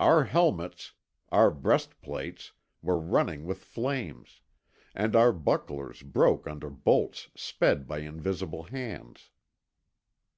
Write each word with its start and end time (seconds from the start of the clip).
Our 0.00 0.24
helmets, 0.24 0.94
our 1.28 1.50
breast 1.50 2.00
plates 2.00 2.52
were 2.80 2.96
running 2.96 3.44
with 3.44 3.58
flames, 3.62 4.40
and 4.94 5.14
our 5.14 5.30
bucklers 5.30 6.00
broke 6.02 6.46
under 6.46 6.70
bolts 6.70 7.28
sped 7.36 7.86
by 7.86 7.98
invisible 7.98 8.62
hands. 8.62 9.28